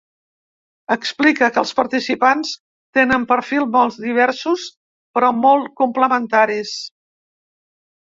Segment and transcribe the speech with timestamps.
[0.95, 2.55] Explica que els participants
[2.99, 4.67] tenen perfils molt diversos,
[5.15, 6.77] però molt complementaris.